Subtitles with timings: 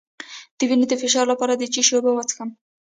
[0.57, 2.49] د وینې د فشار لپاره د څه شي اوبه وڅښم؟